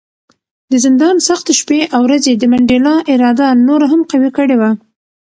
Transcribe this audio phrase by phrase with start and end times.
[0.71, 4.71] د زندان سختې شپې او ورځې د منډېلا اراده نوره هم قوي کړې وه.